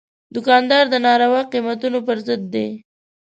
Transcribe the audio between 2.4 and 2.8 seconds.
دی.